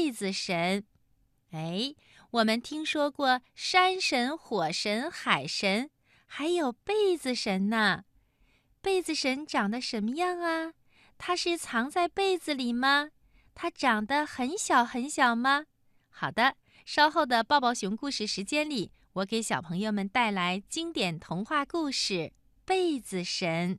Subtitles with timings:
[0.00, 0.86] 被子神。
[1.50, 1.94] 哎，
[2.30, 5.90] 我们听说过山神、火神、海神，
[6.24, 8.04] 还有被子神呢。
[8.80, 10.72] 被子神长得什么样啊？
[11.18, 13.10] 它是藏在被子里吗？
[13.54, 15.66] 它长得很小很小吗？
[16.08, 16.56] 好的，
[16.86, 22.14] 稍后的抱抱熊故事时间里，我给小朋友们带来经典童话故事
[22.64, 23.74] 《被子神》。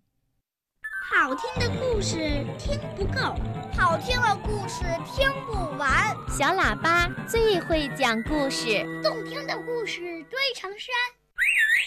[1.10, 3.34] 好听的故事听不够，
[3.78, 5.90] 好听的故事听不完。
[6.30, 10.94] 小喇叭最会讲故事，动听的故事堆成山。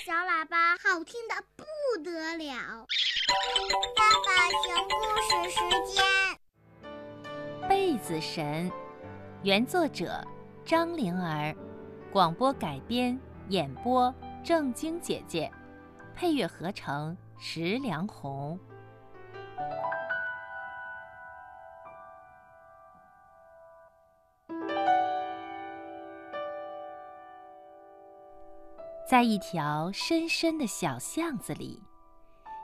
[0.04, 1.64] 小喇叭好听的不
[2.02, 2.86] 得了。
[3.96, 5.60] 爸爸讲故事时
[5.92, 6.02] 间。
[7.68, 8.70] 被子神，
[9.42, 10.26] 原作者
[10.64, 11.54] 张灵儿，
[12.12, 15.50] 广播改编演播郑晶姐姐，
[16.14, 18.58] 配乐合成石良红。
[29.06, 31.78] 在一条深深的小巷子里，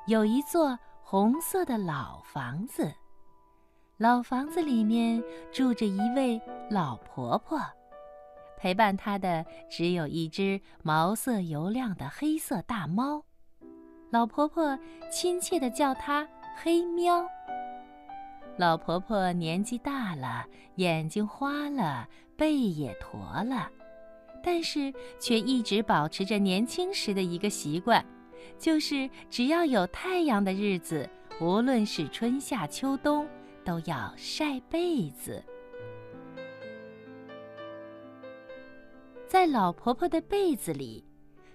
[0.06, 2.91] 有一座红色的老房子。
[3.98, 7.60] 老房子里面住着一位老婆婆，
[8.56, 13.22] 陪伴她的只有一只毛色油亮的黑色大猫。
[14.08, 14.78] 老婆婆
[15.12, 17.22] 亲切地叫它“黑喵”。
[18.56, 23.70] 老婆婆年纪大了，眼睛花了，背也驼了。
[24.42, 28.05] 但是却一直保持着年轻时的一个习惯，
[28.58, 31.08] 就是只要有太阳的日子，
[31.41, 33.27] 无论是春夏秋冬，
[33.64, 35.42] 都要晒被子。
[39.27, 41.04] 在老婆婆的被子里，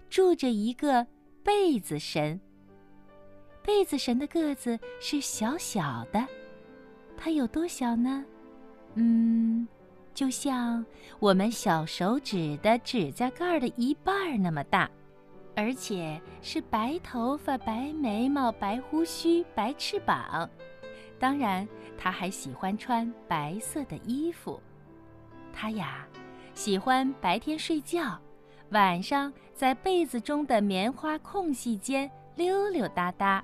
[0.10, 1.06] 住着一个
[1.44, 2.40] 被子神。
[3.62, 6.26] 被子神的个子是小小的，
[7.18, 8.24] 它有多小呢？
[8.94, 9.68] 嗯。
[10.16, 10.84] 就像
[11.20, 14.90] 我们小手指的指甲盖的一半那么大，
[15.56, 20.50] 而且是白头发、白眉毛、白胡须、白翅膀。
[21.20, 21.68] 当然，
[21.98, 24.58] 他还喜欢穿白色的衣服。
[25.52, 26.08] 他呀，
[26.54, 28.18] 喜欢白天睡觉，
[28.70, 33.44] 晚上在被子中的棉花空隙间溜溜达达，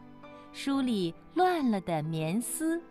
[0.53, 2.81] 梳理乱了的棉丝。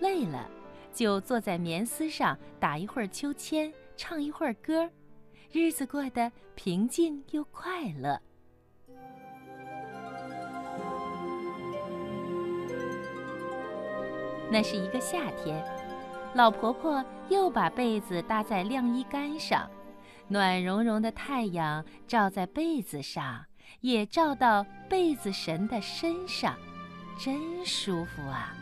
[0.00, 0.50] 累了。
[0.96, 4.90] 就坐在棉丝上打一会儿秋千，唱一会儿歌，
[5.52, 8.18] 日子过得平静又快乐。
[14.50, 15.62] 那是一个夏天，
[16.32, 19.68] 老婆婆又把被子搭在晾衣杆上，
[20.28, 23.44] 暖融融的太阳照在被子上，
[23.82, 26.56] 也照到被子神的身上，
[27.22, 28.56] 真舒服啊！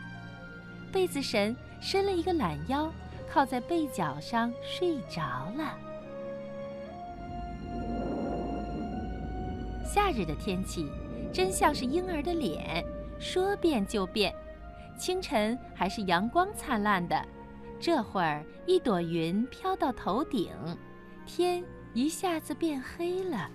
[0.91, 1.55] 被子神。
[1.85, 2.91] 伸了一个懒腰，
[3.31, 5.21] 靠在被角上睡着
[5.55, 5.77] 了。
[9.85, 10.89] 夏日的天气
[11.31, 12.83] 真像是婴儿的脸，
[13.19, 14.33] 说变就变。
[14.97, 17.23] 清晨还是阳光灿烂的，
[17.79, 20.51] 这会儿一朵云飘到头顶，
[21.23, 21.63] 天
[21.93, 23.47] 一下子变黑了。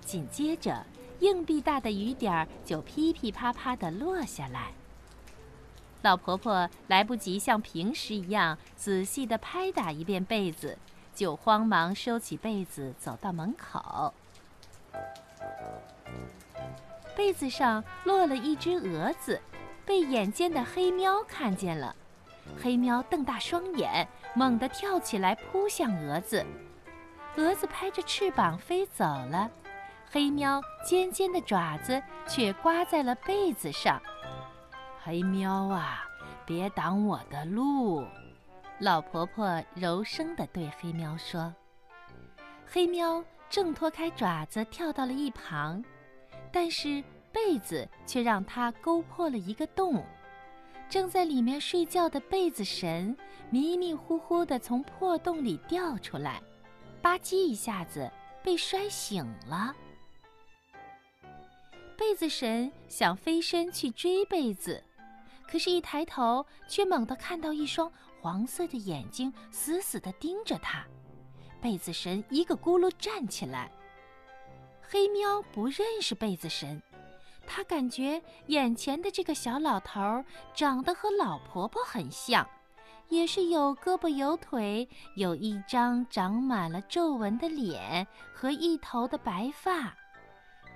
[0.00, 0.82] 紧接着，
[1.20, 4.72] 硬币大的雨点儿就噼噼啪啪地落下来。
[6.02, 10.78] 老婆婆来不及像平时一样仔细地拍打一遍被子，
[11.14, 14.14] 就慌忙收起被子，走到门口。
[17.16, 19.40] 被子上落了一只蛾子，
[19.84, 21.94] 被眼尖的黑喵看见了。
[22.62, 26.46] 黑喵瞪大双眼，猛地跳起来扑向蛾子。
[27.36, 29.50] 蛾子拍着翅膀飞走了，
[30.10, 34.00] 黑喵尖尖的爪子却刮在了被子上。
[35.08, 36.06] 黑喵啊，
[36.44, 38.04] 别挡我的路！
[38.78, 41.50] 老婆婆柔声地对黑喵说。
[42.66, 45.82] 黑喵挣脱开爪子，跳到了一旁，
[46.52, 47.02] 但是
[47.32, 50.04] 被子却让它勾破了一个洞。
[50.90, 53.16] 正在里面睡觉的被子神
[53.48, 56.38] 迷迷糊糊地从破洞里掉出来，
[57.00, 58.10] 吧唧一下子
[58.44, 59.74] 被摔醒了。
[61.96, 64.84] 被子神想飞身去追被子。
[65.50, 67.90] 可是，一抬头，却猛地看到一双
[68.20, 70.84] 黄色的眼睛死死地盯着他。
[71.60, 73.72] 被子神一个咕噜站起来。
[74.82, 76.82] 黑喵不认识被子神，
[77.46, 80.22] 他感觉眼前的这个小老头
[80.54, 82.46] 长得和老婆婆很像，
[83.08, 89.94] 也是有胳膊有腿，有一张长满了皱纹的脸和一头的白发。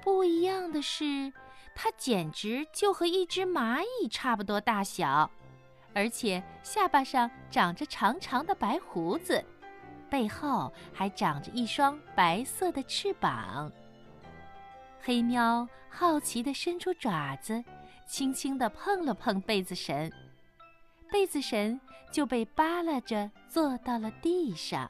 [0.03, 1.33] 不一样的是。
[1.75, 5.31] 它简直就和一只蚂蚁差不多大小，
[5.95, 9.45] 而且下巴上长着长长的白胡子，
[10.11, 13.73] 背后还长着一双白色的翅膀。
[15.01, 17.65] 黑喵好奇地伸出爪子，
[18.07, 20.13] 轻轻地碰了碰被子神，
[21.11, 21.81] 被子神
[22.13, 24.89] 就被扒拉着坐到了地上。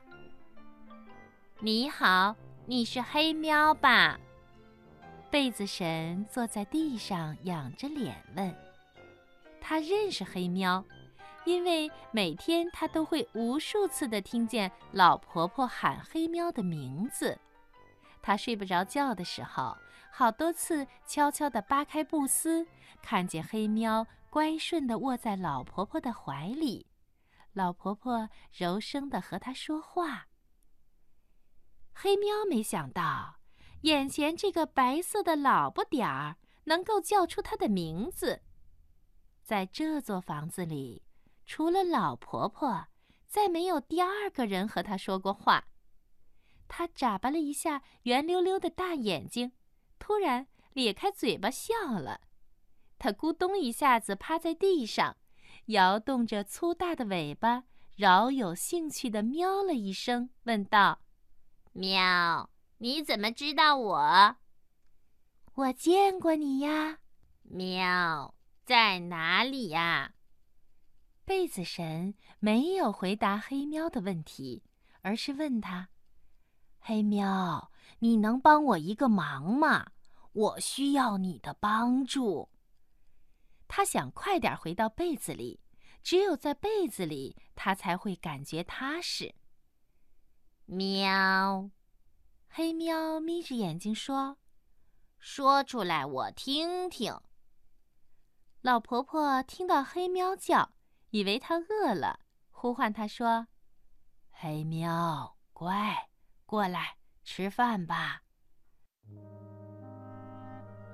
[1.61, 2.35] 你好，
[2.67, 4.19] 你是黑喵吧？
[5.33, 8.55] 被子神坐在地上，仰着脸问。
[9.63, 10.85] 他认识黑喵，
[11.47, 17.41] 因为每天他都会无数次的听见老婆婆喊黑喵的名字。
[18.21, 19.75] 他睡不着觉的时候，
[20.11, 22.67] 好多次悄悄地扒开布丝，
[23.01, 26.87] 看见黑喵乖顺地卧在老婆婆的怀里，
[27.55, 30.27] 老婆婆柔声地和他说话。
[31.95, 33.37] 黑喵没想到，
[33.83, 38.43] 眼前这个白色的老不点儿能够叫出他的名字。
[39.43, 41.03] 在这座房子里，
[41.47, 42.87] 除了老婆婆，
[43.27, 45.65] 再没有第二个人和他说过话。
[46.69, 49.53] 他眨巴了一下圆溜溜的大眼睛，
[49.99, 52.21] 突然咧开嘴巴笑了。
[52.99, 55.17] 他咕咚一下子趴在地上，
[55.67, 57.65] 摇动着粗大的尾巴，
[57.97, 61.01] 饶有兴趣地喵了一声，问道
[61.75, 62.49] ：“喵，
[62.83, 64.37] 你怎么知道我？
[65.55, 66.99] 我见过你呀，
[67.45, 68.35] 喵。”
[68.67, 70.15] 在哪里呀？
[71.25, 74.65] 被子神没有回答黑喵的问题，
[75.03, 75.91] 而是问他
[76.83, 77.71] ：“黑喵，
[78.01, 79.93] 你能帮我一个忙吗？
[80.33, 82.49] 我需要你的帮助。”
[83.69, 85.61] 他想快点回到被子里，
[86.03, 89.33] 只有在被子里，他才会感觉踏实。
[90.67, 91.71] 喵，
[92.55, 94.37] 黑喵眯着眼睛说
[95.19, 97.19] ：“说出来，我听听。”
[98.61, 100.69] 老婆婆听到黑喵叫，
[101.09, 102.21] 以为它饿了，
[102.51, 103.47] 呼唤它说
[104.29, 106.11] ：“黑喵，乖，
[106.45, 108.21] 过来吃饭吧。”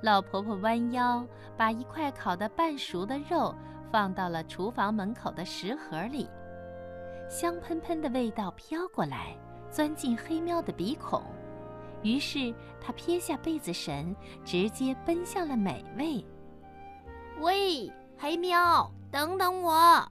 [0.01, 1.27] 老婆婆弯腰，
[1.57, 3.53] 把一块烤得半熟的肉
[3.91, 6.31] 放到了厨房门口的食盒里，
[7.29, 9.37] 香喷喷的味道飘过来，
[9.73, 11.21] 钻进黑喵的鼻孔，
[12.03, 14.15] 于是他撇下被子神，
[14.45, 16.25] 直接奔向了美味。
[17.41, 20.07] 喂，黑喵，等等我！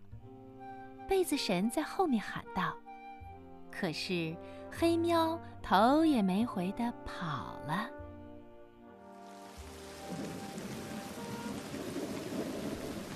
[1.08, 2.76] 被子神在后面喊道。
[3.72, 4.36] 可是
[4.72, 7.90] 黑喵头也没回的跑了。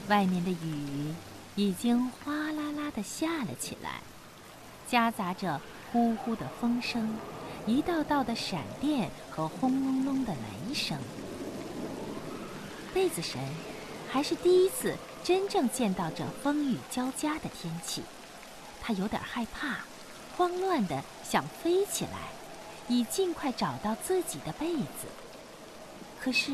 [0.08, 1.14] 外面的雨
[1.56, 4.02] 已经哗啦啦的下了起来，
[4.86, 5.60] 夹杂着
[5.92, 7.10] 呼呼的风声，
[7.66, 10.98] 一道道的闪电和轰隆隆的雷声。
[12.94, 13.40] 被子神。
[14.14, 14.94] 还是第一次
[15.24, 18.04] 真正见到这风雨交加的天气，
[18.82, 19.86] 他有点害怕，
[20.36, 22.28] 慌乱的想飞起来，
[22.90, 25.08] 以尽快找到自己的被子。
[26.20, 26.52] 可是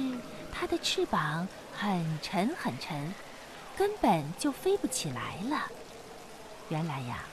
[0.53, 3.11] 他的翅膀很沉很沉，
[3.75, 5.65] 根本就飞不起来了。
[6.69, 7.23] 原来呀，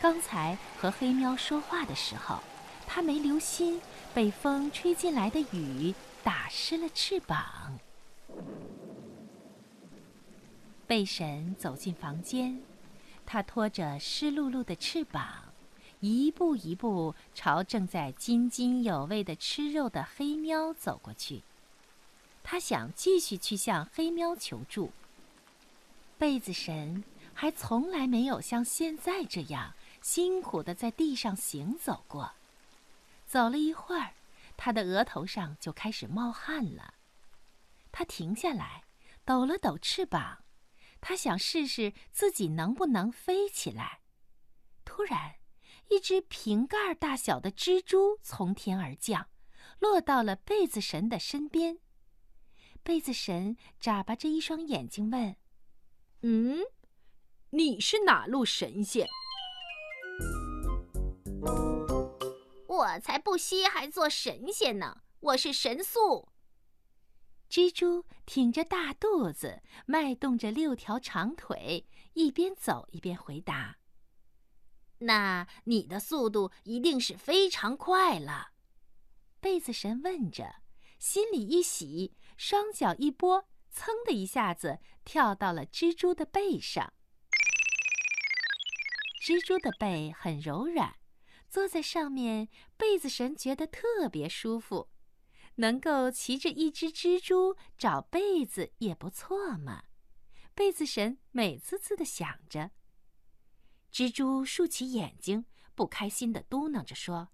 [0.00, 2.38] 刚才和黑喵说话的时候，
[2.86, 3.80] 他没留心，
[4.14, 7.78] 被风吹进来的雨打湿了翅膀。
[10.86, 12.60] 贝神走进房间，
[13.24, 15.26] 他拖着湿漉漉的翅膀，
[16.00, 21.42] 一步一步朝正在津津有味的吃肉的黑喵走过去。
[22.42, 24.92] 他想继续去向黑喵求助。
[26.18, 32.32] 贝子神还从来没有像现在这样辛苦的在地上行走过。
[33.26, 34.14] 走了一会儿，
[34.56, 36.94] 他的额头上就开始冒汗了。
[37.90, 38.84] 他停下来，
[39.24, 40.44] 抖了抖翅膀。
[41.00, 44.00] 他想试试自己能不能飞起来。
[44.84, 45.36] 突然，
[45.90, 49.28] 一只瓶盖大小的蜘蛛从天而降，
[49.80, 51.78] 落到了被子神的身边。
[52.82, 55.36] 被子神眨巴着一双眼睛问
[56.22, 56.64] ：“嗯，
[57.50, 59.06] 你是哪路神仙
[62.84, 65.00] ？”“我才不稀罕做神仙呢！
[65.20, 66.28] 我是神速。”
[67.48, 73.78] 蜘蛛挺着大肚子，迈动着六条长腿，一边走一边回答
[75.00, 78.50] ：“那你的速度一定是非常快了。”
[79.40, 80.56] 被子神问着，
[80.98, 86.92] 心里一喜，双脚一拨，噌的一下子跳到了蜘蛛的背上。
[89.22, 90.94] 蜘蛛的背很柔软，
[91.54, 94.90] 坐在上面，被子神觉得特别舒服。
[95.54, 99.84] 能够骑着一只蜘蛛找被子也不错嘛。
[100.52, 102.72] 被子神美滋滋的想着。
[103.92, 105.46] 蜘蛛竖起眼睛，
[105.76, 107.28] 不开心的嘟囔着说：“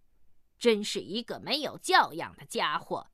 [0.61, 3.11] 真是一个没有教养的家伙。”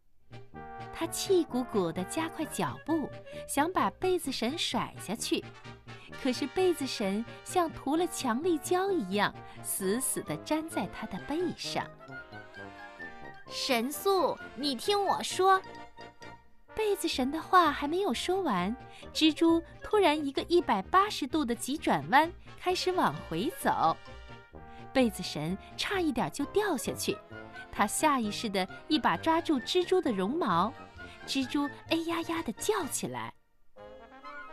[0.95, 3.09] 他气鼓鼓地加快脚步，
[3.47, 5.45] 想把被子神甩下去，
[6.23, 11.87] 可是被子神像涂了强力胶一样，死死地粘在他的背上。
[13.49, 15.61] 神速，你听我说。
[16.75, 18.75] 被子神的话还没有说完，
[19.15, 22.31] 蜘蛛突然一个一百八十度的急转弯，
[22.61, 23.97] 开始往回走。
[24.97, 27.19] 被子神差一点就掉下去，
[27.71, 30.73] 他下意识地一把抓住蜘蛛的绒毛，
[31.27, 33.35] 蜘蛛哎呀呀地叫起来。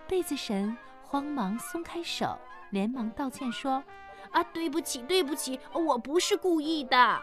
[0.05, 2.38] 被子神慌忙松开手，
[2.71, 3.81] 连忙道歉说
[4.31, 7.21] ：“啊，对不起，对不起，我不是故意的。”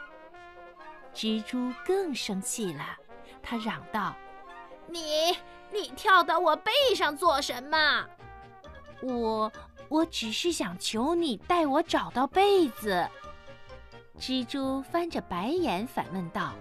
[1.13, 2.97] 蜘蛛更生气了，
[3.43, 4.17] 他嚷道。
[4.87, 5.37] 你
[5.71, 8.07] 你跳到我背上做什么？
[9.03, 9.53] 我
[9.91, 13.07] 我只是想求你带我找到被子。
[14.19, 16.55] 蜘蛛翻着白眼反问道：“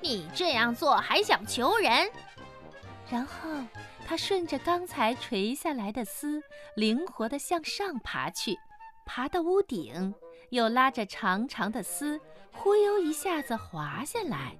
[0.00, 2.10] 你这样做还想求人？”
[3.10, 3.50] 然后
[4.06, 6.42] 他顺着刚才垂下来的丝，
[6.76, 8.56] 灵活地向上爬去，
[9.04, 10.14] 爬到屋顶，
[10.50, 12.18] 又拉着长长的丝，
[12.52, 14.56] 忽悠一下子滑下来。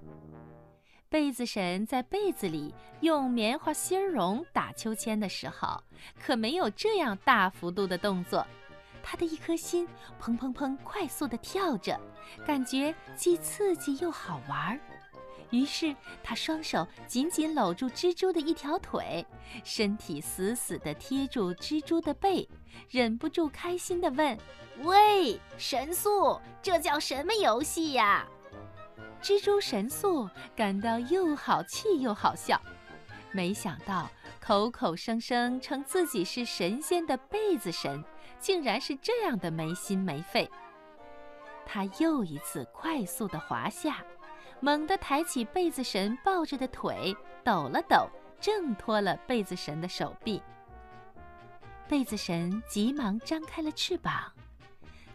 [1.09, 5.81] 被子神在被子里用棉花芯绒打秋千的时候，
[6.19, 8.45] 可没有这样大幅度的动作。
[9.01, 9.87] 他的一颗心
[10.21, 11.97] 砰砰砰快速地跳着，
[12.45, 14.77] 感觉既刺激又好玩。
[15.49, 19.25] 于是他双手紧紧搂住蜘蛛的一条腿，
[19.63, 22.45] 身体死死地贴住蜘蛛的背，
[22.89, 24.37] 忍不住开心地问
[24.83, 28.27] ：“喂，神速，这叫什么游戏呀？”
[29.21, 32.61] 蜘蛛神速感到又好气又好笑，
[33.31, 34.09] 没想到
[34.39, 38.03] 口口声声称自己是神仙的被子神，
[38.39, 40.49] 竟然是这样的没心没肺。
[41.65, 43.97] 他又一次快速地滑下，
[44.61, 48.07] 猛地抬起被子神抱着的腿，抖了抖，
[48.39, 50.41] 挣脱了被子神的手臂。
[51.89, 54.31] 被子神急忙张开了翅膀。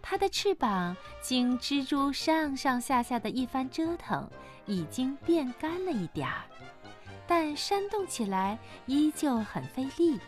[0.02, 4.28] 它的翅膀经蜘蛛上上下下的一番折腾，
[4.66, 6.44] 已经变干了一点儿，
[7.26, 10.18] 但扇动起来依旧很费力。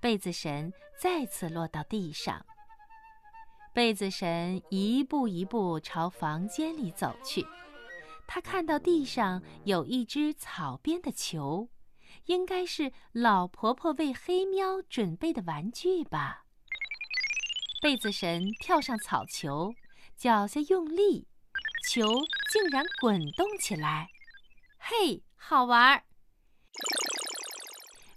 [0.00, 2.44] 被子神再次落到地上。
[3.72, 7.44] 被子神一步一步朝房间里走去，
[8.26, 11.68] 他看到地上有一只草编的球，
[12.26, 16.43] 应该是老婆婆为黑喵准备的玩具吧。
[17.84, 19.74] 被子神跳上草球，
[20.16, 21.28] 脚下用力，
[21.86, 22.06] 球
[22.50, 24.08] 竟然滚动起来。
[24.78, 26.04] 嘿，好玩儿！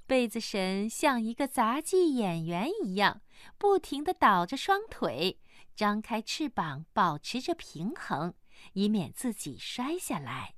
[0.05, 3.19] 被子神像一个杂技演员一样，
[3.57, 5.37] 不停地倒着双腿，
[5.75, 8.35] 张开翅膀，保持着平衡，
[8.71, 10.55] 以免自己摔下来。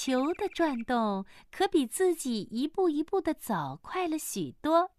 [0.00, 4.95] 球的转动可比自己一步一步的走快了许多。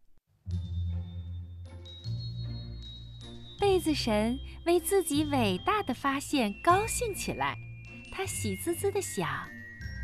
[3.59, 7.57] 被子神为自己伟大的发现高兴起来，
[8.11, 9.27] 他喜滋滋地想：“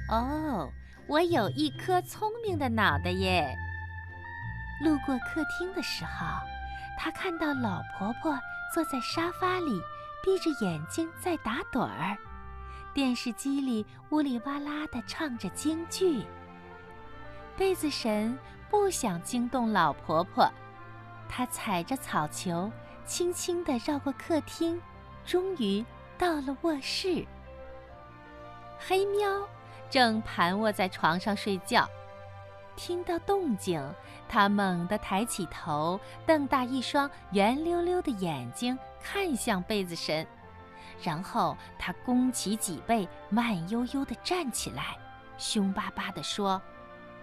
[0.10, 0.72] 哦，
[1.07, 3.55] 我有一颗聪明的脑袋耶！”
[4.83, 6.25] 路过客厅的时候，
[6.98, 8.38] 他看到老婆婆
[8.74, 9.79] 坐在沙发里，
[10.24, 12.17] 闭着眼睛在打盹儿，
[12.91, 16.25] 电视机里呜里哇啦地唱着京剧。
[17.55, 18.36] 被子神
[18.72, 20.51] 不想惊动老婆婆，
[21.29, 22.72] 他踩着草球。
[23.05, 24.81] 轻轻地绕过客厅，
[25.25, 25.86] 终于
[26.17, 27.25] 到了卧室。
[28.79, 29.48] 黑喵
[29.89, 31.88] 正盘卧在床上睡觉，
[32.75, 33.81] 听到动静，
[34.27, 40.25] 它猛地抬起头，瞪大一双圆溜溜的眼睛看向被子神，
[41.01, 44.98] 然后它弓起脊背，慢悠悠地站起来，
[45.38, 46.62] 凶巴巴地说：“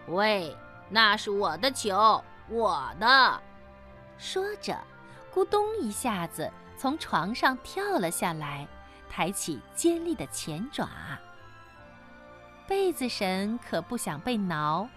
[0.09, 0.57] 喂，
[0.89, 3.43] 那是我的球，我的。”
[4.17, 4.79] 说着。
[5.33, 8.67] 咕咚一下子从床上跳了下来，
[9.09, 10.89] 抬起尖利的前爪。
[12.67, 14.89] 被子神可不想被挠，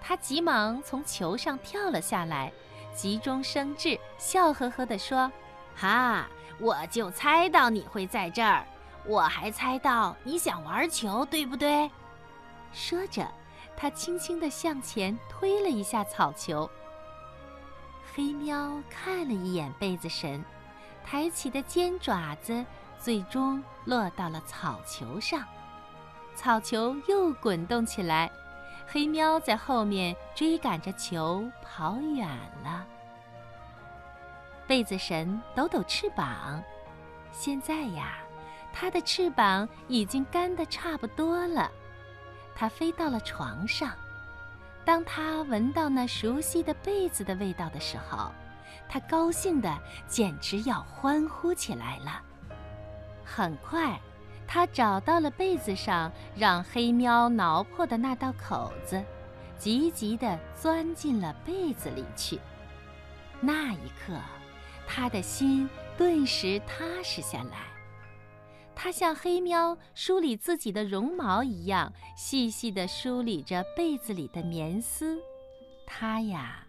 [0.00, 2.52] 他急忙从球上跳了下来，
[2.94, 5.30] 急中生智，笑呵呵地说
[5.76, 6.26] ：“哈，
[6.58, 8.66] 我就猜到你会在这儿，
[9.04, 11.90] 我还猜到你想玩球，对不对？”
[12.72, 13.26] 说着，
[13.76, 16.68] 他轻轻地向前推了一下草球。
[18.18, 20.44] 黑喵看了一眼被子神，
[21.04, 22.66] 抬起的尖爪子
[22.98, 25.46] 最终落到了草球上，
[26.34, 28.28] 草球又滚动起来。
[28.88, 32.28] 黑喵在后面追赶着球跑远
[32.64, 32.84] 了。
[34.66, 36.60] 被子神抖抖翅膀，
[37.30, 38.18] 现在呀，
[38.72, 41.70] 它的翅膀已经干得差不多了。
[42.52, 43.92] 它飞到了床上。
[44.88, 48.32] 当它闻到那熟悉的被子的味道的时候，
[48.88, 52.22] 它高兴的简直要欢呼起来了。
[53.22, 54.00] 很快。
[54.46, 59.04] 他找到了被子上让黑喵挠破的那道口子，
[59.58, 62.40] 急急地钻进了被子里去。
[63.42, 64.14] 那一刻，
[64.86, 65.68] 他的心
[65.98, 67.66] 顿时踏实下来。
[68.80, 75.18] 他像黑喵梳理自己的绒毛一样，细细地梳理着被子里的棉丝。
[75.84, 76.64] 他呀，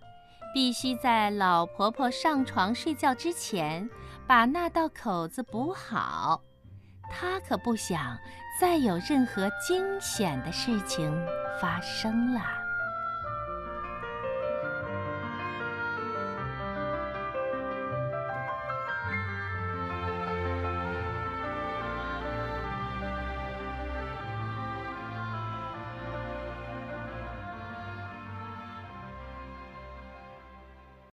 [0.52, 3.88] 必须在老婆婆上床睡觉之前，
[4.26, 6.42] 把那道口子补好。
[7.12, 8.18] 他可不想
[8.60, 11.12] 再有任何惊险的事情
[11.62, 12.42] 发生了。